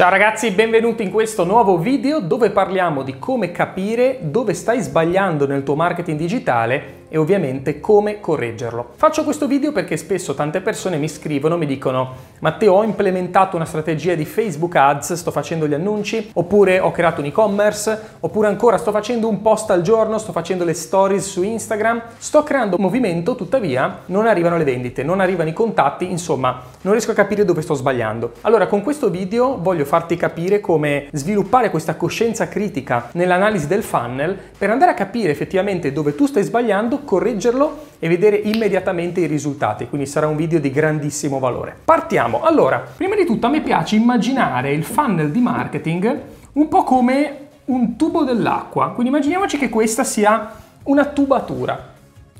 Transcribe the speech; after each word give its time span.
Ciao 0.00 0.08
ragazzi, 0.08 0.50
benvenuti 0.52 1.02
in 1.02 1.10
questo 1.10 1.44
nuovo 1.44 1.76
video 1.76 2.20
dove 2.20 2.48
parliamo 2.48 3.02
di 3.02 3.18
come 3.18 3.52
capire 3.52 4.20
dove 4.22 4.54
stai 4.54 4.80
sbagliando 4.80 5.46
nel 5.46 5.62
tuo 5.62 5.74
marketing 5.74 6.18
digitale 6.18 6.99
e 7.10 7.18
ovviamente 7.18 7.80
come 7.80 8.20
correggerlo. 8.20 8.92
Faccio 8.94 9.24
questo 9.24 9.46
video 9.46 9.72
perché 9.72 9.98
spesso 9.98 10.32
tante 10.34 10.60
persone 10.60 10.96
mi 10.96 11.08
scrivono, 11.08 11.58
mi 11.58 11.66
dicono 11.66 12.28
Matteo 12.38 12.74
ho 12.74 12.84
implementato 12.84 13.56
una 13.56 13.66
strategia 13.66 14.14
di 14.14 14.24
Facebook 14.24 14.74
Ads, 14.76 15.12
sto 15.14 15.30
facendo 15.30 15.66
gli 15.66 15.74
annunci, 15.74 16.30
oppure 16.32 16.78
ho 16.78 16.92
creato 16.92 17.20
un 17.20 17.26
e-commerce, 17.26 18.00
oppure 18.20 18.46
ancora 18.46 18.78
sto 18.78 18.92
facendo 18.92 19.28
un 19.28 19.42
post 19.42 19.70
al 19.70 19.82
giorno, 19.82 20.16
sto 20.18 20.32
facendo 20.32 20.64
le 20.64 20.72
stories 20.72 21.26
su 21.28 21.42
Instagram, 21.42 22.00
sto 22.16 22.42
creando 22.44 22.76
un 22.76 22.82
movimento, 22.82 23.34
tuttavia 23.34 24.02
non 24.06 24.26
arrivano 24.26 24.56
le 24.56 24.64
vendite, 24.64 25.02
non 25.02 25.20
arrivano 25.20 25.50
i 25.50 25.52
contatti, 25.52 26.10
insomma 26.10 26.62
non 26.82 26.92
riesco 26.92 27.10
a 27.10 27.14
capire 27.14 27.44
dove 27.44 27.60
sto 27.60 27.74
sbagliando. 27.74 28.32
Allora 28.42 28.68
con 28.68 28.82
questo 28.82 29.10
video 29.10 29.58
voglio 29.60 29.84
farti 29.84 30.16
capire 30.16 30.60
come 30.60 31.08
sviluppare 31.12 31.70
questa 31.70 31.96
coscienza 31.96 32.48
critica 32.48 33.08
nell'analisi 33.12 33.66
del 33.66 33.82
funnel 33.82 34.38
per 34.56 34.70
andare 34.70 34.92
a 34.92 34.94
capire 34.94 35.30
effettivamente 35.30 35.92
dove 35.92 36.14
tu 36.14 36.26
stai 36.26 36.44
sbagliando 36.44 36.99
correggerlo 37.04 37.88
e 37.98 38.08
vedere 38.08 38.36
immediatamente 38.36 39.20
i 39.20 39.26
risultati, 39.26 39.88
quindi 39.88 40.06
sarà 40.06 40.26
un 40.26 40.36
video 40.36 40.58
di 40.58 40.70
grandissimo 40.70 41.38
valore. 41.38 41.76
Partiamo! 41.84 42.42
Allora, 42.42 42.84
prima 42.96 43.14
di 43.14 43.24
tutto 43.24 43.46
a 43.46 43.50
me 43.50 43.60
piace 43.60 43.96
immaginare 43.96 44.72
il 44.72 44.84
funnel 44.84 45.30
di 45.30 45.40
marketing 45.40 46.20
un 46.52 46.68
po' 46.68 46.82
come 46.82 47.48
un 47.66 47.96
tubo 47.96 48.24
dell'acqua, 48.24 48.88
quindi 48.88 49.12
immaginiamoci 49.12 49.58
che 49.58 49.68
questa 49.68 50.02
sia 50.02 50.52
una 50.84 51.04
tubatura, 51.06 51.92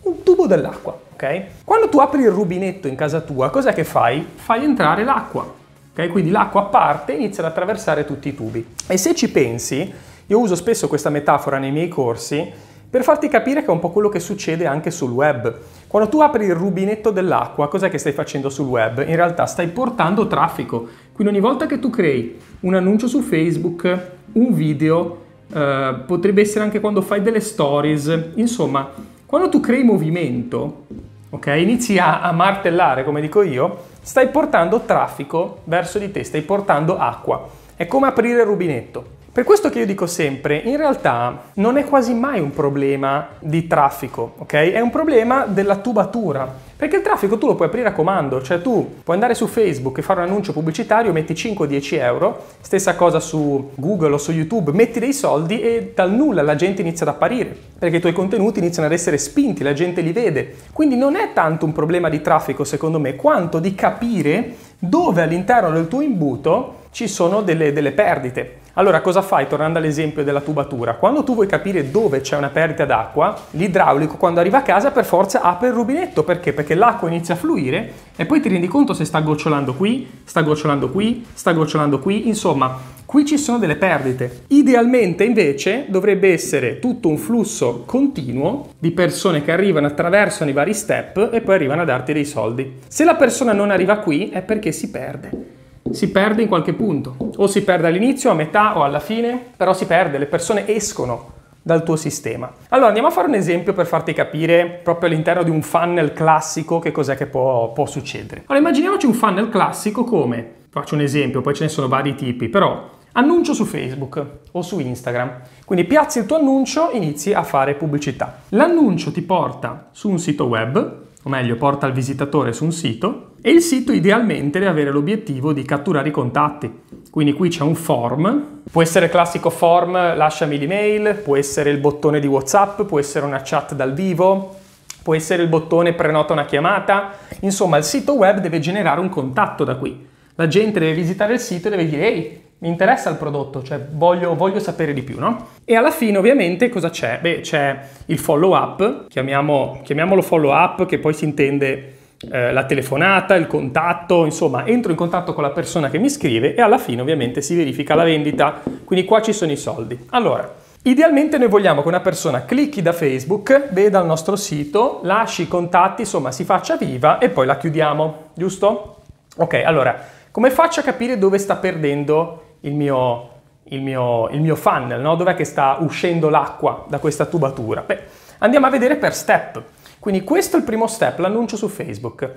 un 0.02 0.22
tubo 0.22 0.46
dell'acqua, 0.46 0.98
ok? 1.12 1.44
Quando 1.64 1.88
tu 1.88 1.98
apri 1.98 2.22
il 2.22 2.30
rubinetto 2.30 2.88
in 2.88 2.96
casa 2.96 3.20
tua, 3.20 3.50
cos'è 3.50 3.72
che 3.72 3.84
fai? 3.84 4.26
Fai 4.34 4.64
entrare 4.64 5.04
l'acqua, 5.04 5.46
ok? 5.92 6.08
Quindi 6.08 6.30
l'acqua 6.30 6.64
parte 6.64 7.12
e 7.12 7.16
inizia 7.16 7.44
ad 7.44 7.50
attraversare 7.50 8.04
tutti 8.04 8.28
i 8.28 8.34
tubi. 8.34 8.66
E 8.86 8.96
se 8.96 9.14
ci 9.14 9.30
pensi, 9.30 9.92
io 10.26 10.38
uso 10.38 10.54
spesso 10.54 10.88
questa 10.88 11.10
metafora 11.10 11.58
nei 11.58 11.70
miei 11.70 11.88
corsi, 11.88 12.68
per 12.90 13.04
farti 13.04 13.28
capire 13.28 13.60
che 13.60 13.68
è 13.68 13.70
un 13.70 13.78
po' 13.78 13.90
quello 13.90 14.08
che 14.08 14.18
succede 14.18 14.66
anche 14.66 14.90
sul 14.90 15.12
web. 15.12 15.58
Quando 15.86 16.08
tu 16.08 16.20
apri 16.20 16.46
il 16.46 16.56
rubinetto 16.56 17.12
dell'acqua, 17.12 17.68
cos'è 17.68 17.88
che 17.88 17.98
stai 17.98 18.12
facendo 18.12 18.50
sul 18.50 18.66
web? 18.66 19.04
In 19.06 19.14
realtà 19.14 19.46
stai 19.46 19.68
portando 19.68 20.26
traffico. 20.26 20.88
Quindi 21.12 21.34
ogni 21.34 21.42
volta 21.42 21.66
che 21.66 21.78
tu 21.78 21.88
crei 21.88 22.36
un 22.60 22.74
annuncio 22.74 23.06
su 23.06 23.20
Facebook, 23.20 24.10
un 24.32 24.52
video, 24.52 25.18
eh, 25.52 25.94
potrebbe 26.04 26.40
essere 26.40 26.64
anche 26.64 26.80
quando 26.80 27.00
fai 27.00 27.22
delle 27.22 27.40
stories, 27.40 28.30
insomma, 28.34 28.90
quando 29.24 29.48
tu 29.48 29.60
crei 29.60 29.84
movimento, 29.84 30.86
ok, 31.30 31.46
inizi 31.46 31.98
a, 31.98 32.22
a 32.22 32.32
martellare, 32.32 33.04
come 33.04 33.20
dico 33.20 33.42
io, 33.42 33.84
stai 34.02 34.28
portando 34.30 34.80
traffico 34.80 35.60
verso 35.64 36.00
di 36.00 36.10
te, 36.10 36.24
stai 36.24 36.42
portando 36.42 36.98
acqua. 36.98 37.48
È 37.76 37.86
come 37.86 38.08
aprire 38.08 38.40
il 38.40 38.46
rubinetto. 38.46 39.18
Per 39.32 39.44
questo 39.44 39.70
che 39.70 39.78
io 39.78 39.86
dico 39.86 40.08
sempre, 40.08 40.56
in 40.56 40.76
realtà 40.76 41.42
non 41.54 41.76
è 41.76 41.84
quasi 41.84 42.14
mai 42.14 42.40
un 42.40 42.50
problema 42.50 43.28
di 43.38 43.68
traffico, 43.68 44.32
ok? 44.38 44.54
È 44.54 44.80
un 44.80 44.90
problema 44.90 45.46
della 45.46 45.76
tubatura. 45.76 46.52
Perché 46.74 46.96
il 46.96 47.02
traffico 47.02 47.38
tu 47.38 47.46
lo 47.46 47.54
puoi 47.54 47.68
aprire 47.68 47.86
a 47.86 47.92
comando, 47.92 48.42
cioè 48.42 48.60
tu 48.60 48.96
puoi 49.04 49.14
andare 49.14 49.34
su 49.34 49.46
Facebook 49.46 49.98
e 49.98 50.02
fare 50.02 50.20
un 50.20 50.26
annuncio 50.26 50.52
pubblicitario, 50.52 51.12
metti 51.12 51.32
5-10 51.32 52.00
euro, 52.00 52.44
stessa 52.60 52.96
cosa 52.96 53.20
su 53.20 53.70
Google 53.76 54.14
o 54.14 54.18
su 54.18 54.32
YouTube, 54.32 54.72
metti 54.72 54.98
dei 54.98 55.12
soldi 55.12 55.60
e 55.60 55.92
dal 55.94 56.10
nulla 56.10 56.42
la 56.42 56.56
gente 56.56 56.80
inizia 56.80 57.06
ad 57.06 57.14
apparire, 57.14 57.56
perché 57.78 57.98
i 57.98 58.00
tuoi 58.00 58.12
contenuti 58.12 58.58
iniziano 58.58 58.88
ad 58.88 58.94
essere 58.94 59.16
spinti, 59.16 59.62
la 59.62 59.74
gente 59.74 60.00
li 60.00 60.10
vede. 60.10 60.56
Quindi 60.72 60.96
non 60.96 61.14
è 61.14 61.32
tanto 61.32 61.66
un 61.66 61.72
problema 61.72 62.08
di 62.08 62.20
traffico 62.20 62.64
secondo 62.64 62.98
me, 62.98 63.14
quanto 63.14 63.60
di 63.60 63.76
capire 63.76 64.56
dove 64.76 65.22
all'interno 65.22 65.70
del 65.70 65.86
tuo 65.86 66.00
imbuto 66.00 66.78
ci 66.90 67.06
sono 67.06 67.42
delle, 67.42 67.72
delle 67.72 67.92
perdite. 67.92 68.59
Allora 68.74 69.00
cosa 69.00 69.20
fai 69.20 69.48
tornando 69.48 69.78
all'esempio 69.78 70.22
della 70.22 70.40
tubatura? 70.40 70.94
Quando 70.94 71.24
tu 71.24 71.34
vuoi 71.34 71.48
capire 71.48 71.90
dove 71.90 72.20
c'è 72.20 72.36
una 72.36 72.50
perdita 72.50 72.84
d'acqua, 72.84 73.36
l'idraulico 73.50 74.16
quando 74.16 74.38
arriva 74.38 74.58
a 74.58 74.62
casa 74.62 74.92
per 74.92 75.04
forza 75.04 75.40
apre 75.40 75.68
il 75.68 75.74
rubinetto. 75.74 76.22
Perché? 76.22 76.52
Perché 76.52 76.74
l'acqua 76.74 77.08
inizia 77.08 77.34
a 77.34 77.36
fluire 77.36 77.92
e 78.14 78.26
poi 78.26 78.40
ti 78.40 78.48
rendi 78.48 78.68
conto 78.68 78.94
se 78.94 79.04
sta 79.04 79.20
gocciolando 79.20 79.74
qui, 79.74 80.08
sta 80.24 80.42
gocciolando 80.42 80.90
qui, 80.90 81.26
sta 81.34 81.52
gocciolando 81.52 81.98
qui, 81.98 82.28
insomma 82.28 82.78
qui 83.04 83.26
ci 83.26 83.38
sono 83.38 83.58
delle 83.58 83.74
perdite. 83.74 84.44
Idealmente 84.48 85.24
invece 85.24 85.86
dovrebbe 85.88 86.32
essere 86.32 86.78
tutto 86.78 87.08
un 87.08 87.18
flusso 87.18 87.82
continuo 87.84 88.68
di 88.78 88.92
persone 88.92 89.42
che 89.42 89.50
arrivano, 89.50 89.88
attraversano 89.88 90.48
i 90.48 90.52
vari 90.54 90.74
step 90.74 91.30
e 91.32 91.40
poi 91.40 91.56
arrivano 91.56 91.82
a 91.82 91.86
darti 91.86 92.12
dei 92.12 92.24
soldi. 92.24 92.78
Se 92.86 93.02
la 93.02 93.16
persona 93.16 93.52
non 93.52 93.72
arriva 93.72 93.96
qui 93.96 94.28
è 94.28 94.42
perché 94.42 94.70
si 94.70 94.90
perde 94.90 95.58
si 95.90 96.10
perde 96.10 96.42
in 96.42 96.48
qualche 96.48 96.72
punto, 96.72 97.16
o 97.36 97.46
si 97.46 97.62
perde 97.62 97.88
all'inizio, 97.88 98.30
a 98.30 98.34
metà 98.34 98.76
o 98.78 98.84
alla 98.84 99.00
fine, 99.00 99.40
però 99.56 99.72
si 99.72 99.86
perde, 99.86 100.18
le 100.18 100.26
persone 100.26 100.68
escono 100.68 101.38
dal 101.62 101.82
tuo 101.82 101.96
sistema. 101.96 102.50
Allora 102.68 102.88
andiamo 102.88 103.08
a 103.08 103.12
fare 103.12 103.28
un 103.28 103.34
esempio 103.34 103.72
per 103.72 103.86
farti 103.86 104.12
capire 104.12 104.80
proprio 104.82 105.10
all'interno 105.10 105.42
di 105.42 105.50
un 105.50 105.62
funnel 105.62 106.12
classico 106.12 106.78
che 106.78 106.90
cos'è 106.90 107.16
che 107.16 107.26
può, 107.26 107.72
può 107.72 107.86
succedere. 107.86 108.42
Allora 108.46 108.58
immaginiamoci 108.58 109.06
un 109.06 109.12
funnel 109.12 109.48
classico 109.48 110.04
come, 110.04 110.52
faccio 110.70 110.94
un 110.94 111.02
esempio, 111.02 111.40
poi 111.40 111.54
ce 111.54 111.64
ne 111.64 111.68
sono 111.68 111.88
vari 111.88 112.14
tipi, 112.14 112.48
però 112.48 112.88
annuncio 113.12 113.52
su 113.52 113.64
Facebook 113.64 114.24
o 114.52 114.62
su 114.62 114.78
Instagram. 114.78 115.40
Quindi 115.64 115.84
piazzi 115.84 116.18
il 116.18 116.26
tuo 116.26 116.36
annuncio, 116.36 116.90
inizi 116.92 117.32
a 117.32 117.42
fare 117.42 117.74
pubblicità. 117.74 118.42
L'annuncio 118.50 119.12
ti 119.12 119.22
porta 119.22 119.88
su 119.92 120.08
un 120.08 120.18
sito 120.18 120.46
web, 120.46 120.98
o 121.22 121.28
meglio 121.28 121.56
porta 121.56 121.86
il 121.86 121.92
visitatore 121.92 122.52
su 122.52 122.64
un 122.64 122.72
sito 122.72 123.29
e 123.42 123.50
il 123.50 123.62
sito 123.62 123.92
idealmente 123.92 124.58
deve 124.58 124.70
avere 124.70 124.90
l'obiettivo 124.90 125.52
di 125.52 125.64
catturare 125.64 126.08
i 126.08 126.12
contatti. 126.12 126.70
Quindi 127.10 127.32
qui 127.32 127.48
c'è 127.48 127.62
un 127.62 127.74
form, 127.74 128.62
può 128.70 128.82
essere 128.82 129.08
classico 129.08 129.50
form 129.50 129.92
lasciami 129.92 130.58
l'email, 130.58 131.20
può 131.24 131.36
essere 131.36 131.70
il 131.70 131.78
bottone 131.78 132.20
di 132.20 132.26
WhatsApp, 132.26 132.82
può 132.82 132.98
essere 132.98 133.24
una 133.24 133.40
chat 133.42 133.74
dal 133.74 133.94
vivo, 133.94 134.56
può 135.02 135.14
essere 135.14 135.42
il 135.42 135.48
bottone 135.48 135.94
prenota 135.94 136.32
una 136.32 136.44
chiamata, 136.44 137.12
insomma 137.40 137.78
il 137.78 137.84
sito 137.84 138.12
web 138.14 138.40
deve 138.40 138.60
generare 138.60 139.00
un 139.00 139.08
contatto 139.08 139.64
da 139.64 139.76
qui. 139.76 140.08
La 140.34 140.46
gente 140.46 140.78
deve 140.78 140.92
visitare 140.92 141.32
il 141.32 141.40
sito 141.40 141.68
e 141.68 141.70
deve 141.70 141.86
dire 141.86 142.06
ehi, 142.06 142.40
mi 142.58 142.68
interessa 142.68 143.08
il 143.08 143.16
prodotto, 143.16 143.62
cioè 143.62 143.80
voglio, 143.92 144.36
voglio, 144.36 144.58
sapere 144.58 144.92
di 144.92 145.02
più, 145.02 145.18
no? 145.18 145.48
E 145.64 145.74
alla 145.74 145.90
fine 145.90 146.18
ovviamente 146.18 146.68
cosa 146.68 146.90
c'è? 146.90 147.18
Beh, 147.20 147.40
c'è 147.40 147.78
il 148.06 148.18
follow 148.18 148.54
up, 148.54 149.08
chiamiamo, 149.08 149.80
chiamiamolo 149.82 150.20
follow 150.20 150.52
up 150.52 150.84
che 150.84 150.98
poi 150.98 151.14
si 151.14 151.24
intende 151.24 151.94
eh, 152.28 152.52
la 152.52 152.64
telefonata, 152.64 153.34
il 153.34 153.46
contatto, 153.46 154.24
insomma 154.24 154.66
entro 154.66 154.90
in 154.90 154.96
contatto 154.96 155.32
con 155.32 155.42
la 155.42 155.50
persona 155.50 155.88
che 155.88 155.98
mi 155.98 156.10
scrive 156.10 156.54
e 156.54 156.60
alla 156.60 156.78
fine 156.78 157.00
ovviamente 157.00 157.40
si 157.40 157.56
verifica 157.56 157.94
la 157.94 158.04
vendita, 158.04 158.60
quindi 158.84 159.06
qua 159.06 159.22
ci 159.22 159.32
sono 159.32 159.52
i 159.52 159.56
soldi. 159.56 159.98
Allora, 160.10 160.52
idealmente 160.82 161.38
noi 161.38 161.48
vogliamo 161.48 161.80
che 161.80 161.88
una 161.88 162.00
persona 162.00 162.44
clicchi 162.44 162.82
da 162.82 162.92
Facebook, 162.92 163.68
veda 163.70 164.00
il 164.00 164.06
nostro 164.06 164.36
sito, 164.36 165.00
lasci 165.02 165.42
i 165.42 165.48
contatti, 165.48 166.02
insomma 166.02 166.30
si 166.30 166.44
faccia 166.44 166.76
viva 166.76 167.18
e 167.18 167.30
poi 167.30 167.46
la 167.46 167.56
chiudiamo, 167.56 168.30
giusto? 168.34 168.96
Ok, 169.36 169.62
allora, 169.64 169.98
come 170.30 170.50
faccio 170.50 170.80
a 170.80 170.82
capire 170.82 171.16
dove 171.16 171.38
sta 171.38 171.56
perdendo 171.56 172.56
il 172.60 172.74
mio, 172.74 173.30
il 173.64 173.80
mio, 173.80 174.28
il 174.28 174.40
mio 174.40 174.56
funnel, 174.56 175.00
no? 175.00 175.14
dov'è 175.14 175.34
che 175.34 175.44
sta 175.44 175.78
uscendo 175.80 176.28
l'acqua 176.28 176.84
da 176.86 176.98
questa 176.98 177.24
tubatura? 177.24 177.82
Beh, 177.86 177.98
andiamo 178.38 178.66
a 178.66 178.70
vedere 178.70 178.96
per 178.96 179.14
step. 179.14 179.62
Quindi 180.00 180.24
questo 180.24 180.56
è 180.56 180.58
il 180.58 180.64
primo 180.64 180.86
step, 180.86 181.18
l'annuncio 181.18 181.56
su 181.56 181.68
Facebook. 181.68 182.28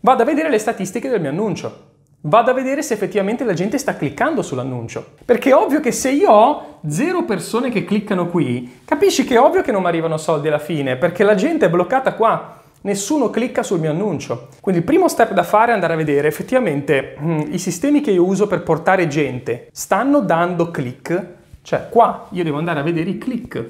Vado 0.00 0.22
a 0.22 0.24
vedere 0.24 0.48
le 0.48 0.58
statistiche 0.58 1.08
del 1.08 1.20
mio 1.20 1.30
annuncio. 1.30 1.86
Vado 2.20 2.50
a 2.50 2.54
vedere 2.54 2.82
se 2.82 2.94
effettivamente 2.94 3.44
la 3.44 3.52
gente 3.52 3.76
sta 3.76 3.96
cliccando 3.96 4.40
sull'annuncio. 4.40 5.14
Perché 5.24 5.50
è 5.50 5.54
ovvio 5.54 5.80
che 5.80 5.92
se 5.92 6.10
io 6.10 6.30
ho 6.30 6.78
zero 6.88 7.24
persone 7.24 7.70
che 7.70 7.84
cliccano 7.84 8.28
qui, 8.28 8.80
capisci 8.84 9.24
che 9.24 9.34
è 9.34 9.40
ovvio 9.40 9.62
che 9.62 9.72
non 9.72 9.82
mi 9.82 9.88
arrivano 9.88 10.16
soldi 10.16 10.48
alla 10.48 10.58
fine, 10.58 10.96
perché 10.96 11.24
la 11.24 11.34
gente 11.34 11.66
è 11.66 11.70
bloccata 11.70 12.14
qua 12.14 12.58
nessuno 12.82 13.30
clicca 13.30 13.62
sul 13.62 13.80
mio 13.80 13.90
annuncio. 13.90 14.48
Quindi 14.60 14.80
il 14.80 14.86
primo 14.86 15.08
step 15.08 15.32
da 15.32 15.42
fare 15.42 15.72
è 15.72 15.74
andare 15.74 15.94
a 15.94 15.96
vedere 15.96 16.28
effettivamente 16.28 17.16
hm, 17.18 17.48
i 17.50 17.58
sistemi 17.58 18.00
che 18.00 18.10
io 18.10 18.24
uso 18.24 18.46
per 18.46 18.62
portare 18.62 19.08
gente 19.08 19.68
stanno 19.72 20.20
dando 20.20 20.70
click, 20.70 21.26
cioè 21.62 21.88
qua 21.88 22.28
io 22.30 22.44
devo 22.44 22.58
andare 22.58 22.80
a 22.80 22.84
vedere 22.84 23.10
i 23.10 23.18
click. 23.18 23.64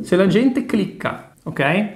Se 0.00 0.16
la 0.16 0.26
gente 0.26 0.64
clicca, 0.64 1.27
ok? 1.48 1.88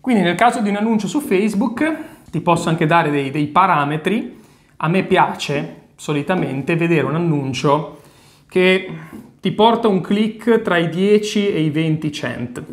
Quindi 0.00 0.22
nel 0.22 0.34
caso 0.34 0.60
di 0.60 0.68
un 0.68 0.76
annuncio 0.76 1.06
su 1.06 1.20
Facebook 1.20 1.96
ti 2.30 2.40
posso 2.40 2.68
anche 2.68 2.86
dare 2.86 3.10
dei, 3.10 3.30
dei 3.30 3.46
parametri. 3.46 4.40
A 4.78 4.88
me 4.88 5.04
piace 5.04 5.80
solitamente 5.96 6.76
vedere 6.76 7.06
un 7.06 7.14
annuncio 7.14 8.00
che 8.48 8.90
ti 9.40 9.52
porta 9.52 9.88
un 9.88 10.00
click 10.00 10.62
tra 10.62 10.76
i 10.76 10.88
10 10.88 11.52
e 11.52 11.60
i 11.60 11.70
20 11.70 12.12
cent 12.12 12.64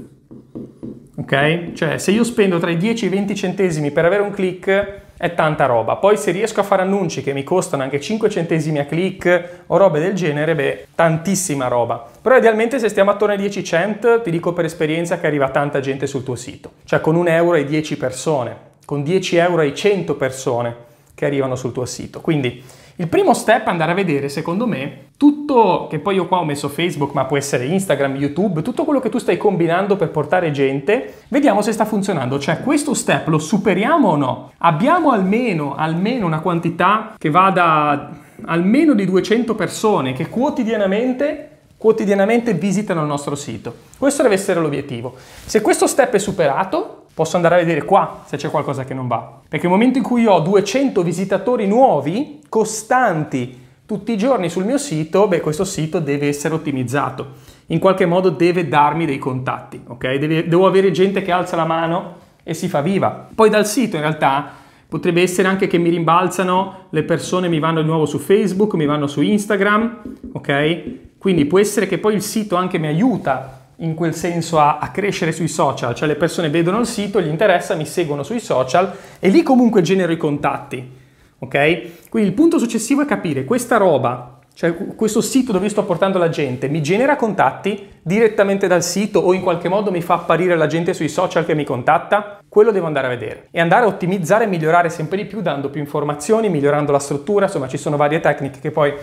ok? 1.19 1.73
Cioè 1.73 1.97
se 1.97 2.11
io 2.11 2.23
spendo 2.23 2.57
tra 2.57 2.71
i 2.71 2.77
10 2.77 3.05
e 3.05 3.07
i 3.07 3.11
20 3.11 3.35
centesimi 3.35 3.91
per 3.91 4.05
avere 4.05 4.23
un 4.23 4.31
click 4.31 5.01
è 5.19 5.33
tanta 5.33 5.65
roba. 5.65 5.97
Poi 5.97 6.15
se 6.15 6.31
riesco 6.31 6.61
a 6.61 6.63
fare 6.63 6.81
annunci 6.81 7.21
che 7.21 7.33
mi 7.33 7.43
costano 7.43 7.83
anche 7.83 7.99
5 7.99 8.29
centesimi 8.29 8.79
a 8.79 8.85
click 8.85 9.63
o 9.67 9.75
robe 9.75 9.99
del 9.99 10.13
genere, 10.13 10.55
beh, 10.55 10.87
tantissima 10.95 11.67
roba. 11.67 12.05
Però 12.21 12.37
idealmente 12.37 12.79
se 12.79 12.87
stiamo 12.87 13.11
attorno 13.11 13.33
ai 13.33 13.39
10 13.39 13.61
cent, 13.61 14.21
ti 14.21 14.31
dico 14.31 14.53
per 14.53 14.63
esperienza 14.63 15.19
che 15.19 15.27
arriva 15.27 15.49
tanta 15.49 15.81
gente 15.81 16.07
sul 16.07 16.23
tuo 16.23 16.35
sito. 16.35 16.71
Cioè 16.85 17.01
con 17.01 17.17
un 17.17 17.27
euro 17.27 17.57
hai 17.57 17.65
10 17.65 17.97
persone, 17.97 18.55
con 18.85 19.03
10 19.03 19.35
euro 19.35 19.61
hai 19.61 19.75
100 19.75 20.15
persone 20.15 20.75
che 21.13 21.25
arrivano 21.25 21.57
sul 21.57 21.73
tuo 21.73 21.85
sito. 21.85 22.21
Quindi 22.21 22.63
Il 22.99 23.07
primo 23.07 23.33
step 23.33 23.65
è 23.65 23.69
andare 23.69 23.93
a 23.93 23.95
vedere, 23.95 24.27
secondo 24.27 24.67
me, 24.67 25.11
tutto, 25.15 25.87
che 25.89 25.99
poi 25.99 26.15
io 26.15 26.27
qua 26.27 26.39
ho 26.39 26.43
messo 26.43 26.67
Facebook, 26.67 27.13
ma 27.13 27.23
può 27.23 27.37
essere 27.37 27.63
Instagram, 27.63 28.17
YouTube, 28.17 28.61
tutto 28.61 28.83
quello 28.83 28.99
che 28.99 29.07
tu 29.07 29.19
stai 29.19 29.37
combinando 29.37 29.95
per 29.95 30.09
portare 30.09 30.51
gente, 30.51 31.21
vediamo 31.29 31.61
se 31.61 31.71
sta 31.71 31.85
funzionando. 31.85 32.37
Cioè, 32.37 32.59
questo 32.59 32.93
step 32.93 33.29
lo 33.29 33.37
superiamo 33.37 34.09
o 34.09 34.15
no? 34.17 34.51
Abbiamo 34.57 35.11
almeno, 35.11 35.75
almeno 35.75 36.25
una 36.25 36.41
quantità 36.41 37.13
che 37.17 37.29
va 37.29 37.49
da 37.51 38.09
almeno 38.43 38.93
di 38.93 39.05
200 39.05 39.55
persone 39.55 40.11
che 40.11 40.27
quotidianamente 40.27 41.45
quotidianamente 41.77 42.53
visitano 42.53 42.99
il 42.99 43.07
nostro 43.07 43.35
sito. 43.35 43.73
Questo 43.97 44.23
deve 44.23 44.35
essere 44.35 44.59
l'obiettivo. 44.59 45.15
Se 45.45 45.61
questo 45.61 45.87
step 45.87 46.15
è 46.15 46.19
superato, 46.19 47.05
posso 47.19 47.35
andare 47.35 47.55
a 47.55 47.57
vedere 47.57 47.83
qua 47.83 48.21
se 48.23 48.37
c'è 48.37 48.49
qualcosa 48.49 48.85
che 48.85 48.93
non 48.93 49.09
va. 49.09 49.41
Perché 49.45 49.67
nel 49.67 49.75
momento 49.75 49.97
in 49.97 50.05
cui 50.05 50.25
ho 50.25 50.39
200 50.39 51.03
visitatori 51.03 51.67
nuovi, 51.67 52.39
costanti, 52.47 53.59
tutti 53.85 54.13
i 54.13 54.17
giorni 54.17 54.47
sul 54.47 54.63
mio 54.63 54.77
sito, 54.77 55.27
beh, 55.27 55.41
questo 55.41 55.65
sito 55.65 55.99
deve 55.99 56.29
essere 56.29 56.53
ottimizzato. 56.53 57.31
In 57.67 57.79
qualche 57.79 58.05
modo 58.05 58.29
deve 58.29 58.69
darmi 58.69 59.05
dei 59.05 59.17
contatti, 59.17 59.81
ok? 59.85 60.13
Deve, 60.13 60.47
devo 60.47 60.65
avere 60.65 60.91
gente 60.91 61.21
che 61.21 61.33
alza 61.33 61.57
la 61.57 61.65
mano 61.65 62.15
e 62.41 62.53
si 62.53 62.69
fa 62.69 62.79
viva. 62.79 63.27
Poi 63.35 63.49
dal 63.49 63.67
sito 63.67 63.97
in 63.97 64.03
realtà 64.03 64.49
potrebbe 64.87 65.21
essere 65.21 65.49
anche 65.49 65.67
che 65.67 65.77
mi 65.77 65.89
rimbalzano 65.89 66.85
le 66.89 67.03
persone, 67.03 67.49
mi 67.49 67.59
vanno 67.59 67.81
di 67.81 67.87
nuovo 67.87 68.05
su 68.05 68.17
Facebook, 68.17 68.75
mi 68.75 68.85
vanno 68.85 69.07
su 69.07 69.19
Instagram, 69.19 70.01
ok? 70.31 71.17
Quindi 71.17 71.43
può 71.43 71.59
essere 71.59 71.85
che 71.85 71.97
poi 71.97 72.13
il 72.13 72.21
sito 72.21 72.55
anche 72.55 72.77
mi 72.77 72.87
aiuta 72.87 73.58
in 73.79 73.93
quel 73.93 74.13
senso 74.13 74.59
a, 74.59 74.77
a, 74.79 74.89
crescere 74.91 75.31
sui 75.31 75.47
social, 75.47 75.93
cioè 75.95 76.07
le 76.07 76.15
persone 76.15 76.49
vedono 76.49 76.79
il 76.79 76.85
sito, 76.85 77.21
gli 77.21 77.27
interessa, 77.27 77.75
mi 77.75 77.85
seguono 77.85 78.23
sui 78.23 78.39
social 78.39 78.91
e 79.19 79.29
lì 79.29 79.43
comunque 79.43 79.81
genero 79.81 80.11
i 80.11 80.17
contatti, 80.17 80.91
ok? 81.39 82.09
Quindi 82.09 82.29
il 82.29 82.35
punto 82.35 82.57
successivo 82.57 83.01
è 83.01 83.05
capire 83.05 83.45
questa 83.45 83.77
roba, 83.77 84.39
cioè 84.53 84.75
questo 84.75 85.21
sito 85.21 85.53
dove 85.53 85.69
sto 85.69 85.85
portando 85.85 86.17
la 86.17 86.27
gente, 86.27 86.67
mi 86.67 86.83
genera 86.83 87.15
contatti 87.15 87.87
direttamente 88.01 88.67
dal 88.67 88.83
sito 88.83 89.19
o 89.19 89.33
in 89.33 89.41
qualche 89.41 89.69
modo 89.69 89.91
mi 89.91 90.01
fa 90.01 90.15
apparire 90.15 90.57
la 90.57 90.67
gente 90.67 90.93
sui 90.93 91.07
social 91.07 91.45
che 91.45 91.55
mi 91.55 91.63
contatta? 91.63 92.41
Quello 92.49 92.71
devo 92.71 92.87
andare 92.87 93.07
a 93.07 93.11
vedere 93.11 93.47
e 93.51 93.61
andare 93.61 93.85
a 93.85 93.87
ottimizzare 93.87 94.43
e 94.43 94.47
migliorare 94.47 94.89
sempre 94.89 95.15
di 95.15 95.25
più 95.25 95.39
dando 95.39 95.69
più 95.69 95.79
informazioni, 95.79 96.49
migliorando 96.49 96.91
la 96.91 96.99
struttura, 96.99 97.45
insomma 97.45 97.69
ci 97.69 97.77
sono 97.77 97.95
varie 97.95 98.19
tecniche 98.19 98.59
che 98.59 98.71
poi 98.71 98.93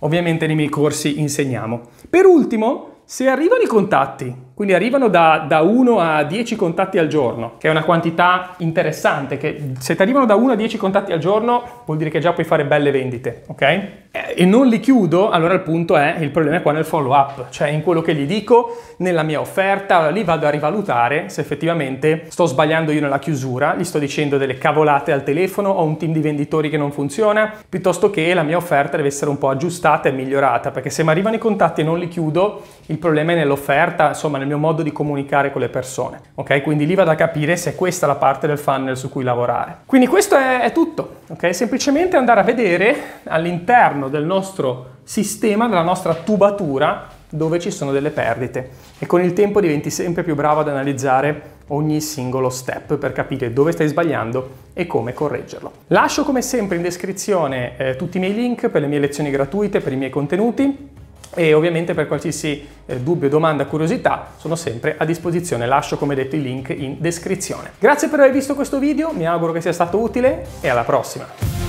ovviamente 0.00 0.48
nei 0.48 0.56
miei 0.56 0.68
corsi 0.68 1.20
insegniamo. 1.20 1.82
Per 2.10 2.26
ultimo, 2.26 2.93
se 3.04 3.28
arrivano 3.28 3.62
i 3.62 3.66
contatti, 3.66 4.34
quindi 4.54 4.72
arrivano 4.72 5.08
da, 5.08 5.44
da 5.48 5.62
1 5.62 5.98
a 5.98 6.22
10 6.22 6.54
contatti 6.54 6.98
al 6.98 7.08
giorno, 7.08 7.54
che 7.58 7.66
è 7.66 7.70
una 7.70 7.82
quantità 7.82 8.54
interessante, 8.58 9.36
che 9.36 9.72
se 9.80 9.96
ti 9.96 10.02
arrivano 10.02 10.26
da 10.26 10.36
1 10.36 10.52
a 10.52 10.54
10 10.54 10.76
contatti 10.76 11.12
al 11.12 11.18
giorno 11.18 11.82
vuol 11.84 11.98
dire 11.98 12.08
che 12.08 12.20
già 12.20 12.32
puoi 12.32 12.46
fare 12.46 12.64
belle 12.64 12.92
vendite, 12.92 13.42
ok? 13.48 13.62
Eh, 13.62 14.34
e 14.36 14.44
non 14.44 14.68
li 14.68 14.78
chiudo, 14.78 15.30
allora 15.30 15.54
il 15.54 15.60
punto 15.62 15.96
è, 15.96 16.18
il 16.20 16.30
problema 16.30 16.58
è 16.58 16.62
qua 16.62 16.70
nel 16.70 16.84
follow 16.84 17.12
up, 17.12 17.50
cioè 17.50 17.66
in 17.66 17.82
quello 17.82 18.00
che 18.00 18.14
gli 18.14 18.26
dico, 18.26 18.80
nella 18.98 19.24
mia 19.24 19.40
offerta, 19.40 19.96
allora 19.96 20.12
lì 20.12 20.22
vado 20.22 20.46
a 20.46 20.50
rivalutare 20.50 21.28
se 21.30 21.40
effettivamente 21.40 22.26
sto 22.28 22.46
sbagliando 22.46 22.92
io 22.92 23.00
nella 23.00 23.18
chiusura, 23.18 23.74
gli 23.74 23.82
sto 23.82 23.98
dicendo 23.98 24.38
delle 24.38 24.56
cavolate 24.56 25.10
al 25.10 25.24
telefono, 25.24 25.70
ho 25.70 25.82
un 25.82 25.96
team 25.96 26.12
di 26.12 26.20
venditori 26.20 26.70
che 26.70 26.76
non 26.76 26.92
funziona, 26.92 27.52
piuttosto 27.68 28.08
che 28.10 28.32
la 28.34 28.44
mia 28.44 28.56
offerta 28.56 28.96
deve 28.96 29.08
essere 29.08 29.30
un 29.30 29.38
po' 29.38 29.48
aggiustata 29.48 30.08
e 30.08 30.12
migliorata, 30.12 30.70
perché 30.70 30.90
se 30.90 31.02
mi 31.02 31.10
arrivano 31.10 31.34
i 31.34 31.40
contatti 31.40 31.80
e 31.80 31.84
non 31.84 31.98
li 31.98 32.06
chiudo, 32.06 32.62
il 32.86 32.98
problema 32.98 33.32
è 33.32 33.34
nell'offerta, 33.34 34.08
insomma 34.08 34.38
nel 34.44 34.52
mio 34.56 34.58
modo 34.58 34.82
di 34.82 34.92
comunicare 34.92 35.50
con 35.50 35.60
le 35.60 35.68
persone. 35.68 36.20
Ok? 36.34 36.62
Quindi 36.62 36.86
lì 36.86 36.94
vado 36.94 37.10
a 37.10 37.14
capire 37.14 37.56
se 37.56 37.74
questa 37.74 38.06
è 38.06 38.08
la 38.08 38.16
parte 38.16 38.46
del 38.46 38.58
funnel 38.58 38.96
su 38.96 39.08
cui 39.08 39.24
lavorare. 39.24 39.78
Quindi 39.86 40.06
questo 40.06 40.36
è, 40.36 40.60
è 40.60 40.72
tutto. 40.72 41.20
Ok? 41.28 41.54
Semplicemente 41.54 42.16
andare 42.16 42.40
a 42.40 42.44
vedere 42.44 42.96
all'interno 43.24 44.08
del 44.08 44.24
nostro 44.24 44.92
sistema, 45.02 45.66
della 45.66 45.82
nostra 45.82 46.14
tubatura, 46.14 47.08
dove 47.28 47.58
ci 47.58 47.72
sono 47.72 47.90
delle 47.90 48.10
perdite 48.10 48.70
e 48.98 49.06
con 49.06 49.20
il 49.20 49.32
tempo 49.32 49.60
diventi 49.60 49.90
sempre 49.90 50.22
più 50.22 50.36
bravo 50.36 50.60
ad 50.60 50.68
analizzare 50.68 51.52
ogni 51.68 52.00
singolo 52.00 52.48
step 52.48 52.96
per 52.96 53.12
capire 53.12 53.52
dove 53.52 53.72
stai 53.72 53.88
sbagliando 53.88 54.50
e 54.72 54.86
come 54.86 55.12
correggerlo. 55.14 55.72
Lascio 55.88 56.22
come 56.22 56.42
sempre 56.42 56.76
in 56.76 56.82
descrizione 56.82 57.76
eh, 57.76 57.96
tutti 57.96 58.18
i 58.18 58.20
miei 58.20 58.34
link 58.34 58.68
per 58.68 58.82
le 58.82 58.86
mie 58.86 59.00
lezioni 59.00 59.30
gratuite, 59.30 59.80
per 59.80 59.92
i 59.92 59.96
miei 59.96 60.10
contenuti 60.10 61.02
e 61.34 61.52
ovviamente 61.54 61.94
per 61.94 62.06
qualsiasi 62.06 62.66
eh, 62.86 63.00
dubbio, 63.00 63.28
domanda, 63.28 63.66
curiosità 63.66 64.32
sono 64.36 64.56
sempre 64.56 64.96
a 64.98 65.04
disposizione, 65.04 65.66
lascio 65.66 65.96
come 65.96 66.14
detto 66.14 66.36
i 66.36 66.42
link 66.42 66.74
in 66.76 66.96
descrizione. 66.98 67.72
Grazie 67.78 68.08
per 68.08 68.20
aver 68.20 68.32
visto 68.32 68.54
questo 68.54 68.78
video, 68.78 69.12
mi 69.12 69.26
auguro 69.26 69.52
che 69.52 69.60
sia 69.60 69.72
stato 69.72 69.98
utile 69.98 70.46
e 70.60 70.68
alla 70.68 70.84
prossima! 70.84 71.63